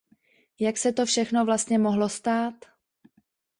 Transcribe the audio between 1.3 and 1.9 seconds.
vlastně